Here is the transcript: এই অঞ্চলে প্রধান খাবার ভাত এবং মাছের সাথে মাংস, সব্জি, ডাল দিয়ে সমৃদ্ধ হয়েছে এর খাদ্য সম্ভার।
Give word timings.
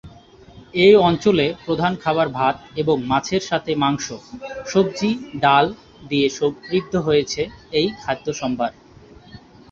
এই 0.75 0.93
অঞ্চলে 1.01 1.45
প্রধান 1.65 1.93
খাবার 2.03 2.27
ভাত 2.29 2.55
এবং 2.75 2.95
মাছের 3.03 3.41
সাথে 3.41 3.71
মাংস, 3.75 4.05
সব্জি, 4.67 5.11
ডাল 5.41 5.65
দিয়ে 6.09 6.27
সমৃদ্ধ 6.37 6.93
হয়েছে 7.07 7.41
এর 7.73 7.89
খাদ্য 8.03 8.27
সম্ভার। 8.41 8.71